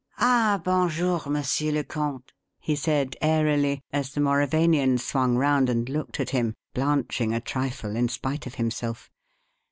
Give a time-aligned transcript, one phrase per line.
[0.17, 5.87] "Ah, bon jour, Monsieur le Comte," he said airily, as the Mauravanian swung round and
[5.89, 9.11] looked at him, blanching a trifle in spite of himself.